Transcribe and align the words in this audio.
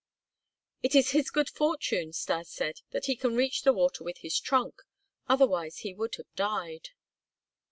"It 0.81 0.95
is 0.95 1.11
his 1.11 1.29
good 1.29 1.47
fortune," 1.47 2.11
Stas 2.11 2.49
said, 2.49 2.81
"that 2.89 3.05
he 3.05 3.15
can 3.15 3.35
reach 3.35 3.61
the 3.61 3.71
water 3.71 4.03
with 4.03 4.17
his 4.17 4.39
trunk. 4.39 4.81
Otherwise 5.29 5.81
he 5.85 5.93
would 5.93 6.15
have 6.15 6.33
died." 6.35 6.89